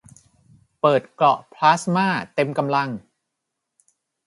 [0.81, 2.89] เปิดเกราะพลาสม่าเต็มกำลัง